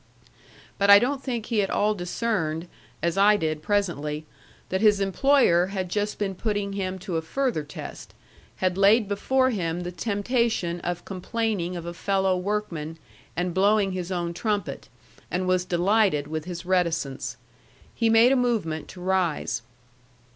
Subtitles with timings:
[0.79, 2.67] But I don't think he at all discerned
[3.03, 4.25] as I did presently
[4.69, 8.15] that his employer had just been putting him to a further test,
[8.55, 12.97] had laid before him the temptation of complaining of a fellow workman
[13.35, 14.89] and blowing his own trumpet,
[15.29, 17.37] and was delighted with his reticence.
[17.93, 19.61] He made a movement to rise.